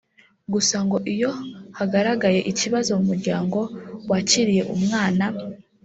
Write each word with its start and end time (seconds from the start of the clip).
Gusa 0.53 0.77
ngo 0.85 0.97
iyo 1.13 1.31
hagaragaye 1.77 2.39
ikibazo 2.51 2.89
mu 2.97 3.03
muryango 3.09 3.59
wakiriye 4.09 4.63
umwana 4.75 5.25